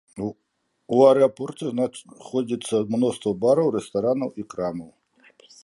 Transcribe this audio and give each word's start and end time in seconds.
У 0.95 1.01
аэрапорце 1.09 1.65
знаходзіцца 1.73 2.75
мноства 2.95 3.35
бараў, 3.45 3.67
рэстаранаў 3.79 4.29
і 4.43 4.51
крамаў. 4.55 4.91